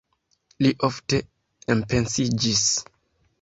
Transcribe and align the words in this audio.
Li 0.65 0.71
ofte 0.87 1.19
enpensiĝis. 1.75 2.65